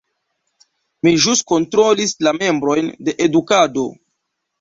[1.07, 3.85] Mi ĵus kontrolis la membrojn de edukado.